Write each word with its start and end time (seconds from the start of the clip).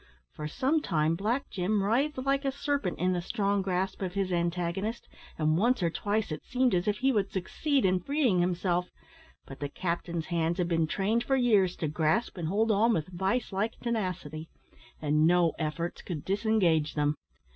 For 0.33 0.47
some 0.47 0.81
time 0.81 1.13
Black 1.13 1.47
Jim 1.51 1.83
writhed 1.83 2.17
like 2.25 2.43
a 2.43 2.51
serpent 2.51 2.97
in 2.97 3.13
the 3.13 3.21
strong 3.21 3.61
grasp 3.61 4.01
of 4.01 4.15
his 4.15 4.31
antagonist, 4.31 5.07
and 5.37 5.59
once 5.59 5.83
or 5.83 5.91
twice 5.91 6.31
it 6.31 6.43
seemed 6.43 6.73
as 6.73 6.87
if 6.87 6.97
he 6.97 7.11
would 7.11 7.29
succeed 7.31 7.85
in 7.85 7.99
freeing 7.99 8.39
himself, 8.39 8.89
but 9.45 9.59
the 9.59 9.69
captain's 9.69 10.25
hands 10.25 10.57
had 10.57 10.67
been 10.67 10.87
trained 10.87 11.23
for 11.23 11.35
years 11.35 11.75
to 11.75 11.87
grasp 11.87 12.35
and 12.35 12.47
hold 12.47 12.71
on 12.71 12.93
with 12.93 13.09
vice 13.09 13.51
like 13.53 13.79
tenacity, 13.79 14.49
and 14.99 15.27
no 15.27 15.53
efforts 15.59 16.01
could 16.01 16.25
disengage 16.25 16.95
them. 16.95 17.13